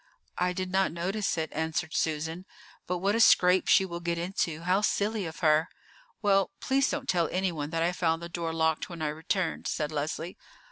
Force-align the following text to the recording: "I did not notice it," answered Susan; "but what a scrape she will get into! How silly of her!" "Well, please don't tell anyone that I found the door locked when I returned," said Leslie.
"I 0.39 0.51
did 0.51 0.71
not 0.71 0.91
notice 0.91 1.37
it," 1.37 1.53
answered 1.53 1.93
Susan; 1.93 2.47
"but 2.87 2.97
what 2.97 3.13
a 3.13 3.19
scrape 3.19 3.67
she 3.67 3.85
will 3.85 3.99
get 3.99 4.17
into! 4.17 4.61
How 4.61 4.81
silly 4.81 5.27
of 5.27 5.41
her!" 5.41 5.69
"Well, 6.23 6.49
please 6.59 6.89
don't 6.89 7.07
tell 7.07 7.29
anyone 7.31 7.69
that 7.69 7.83
I 7.83 7.91
found 7.91 8.19
the 8.19 8.27
door 8.27 8.51
locked 8.51 8.89
when 8.89 9.03
I 9.03 9.09
returned," 9.09 9.67
said 9.67 9.91
Leslie. 9.91 10.39